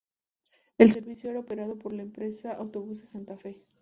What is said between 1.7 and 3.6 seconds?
por la empresa Autobuses Santa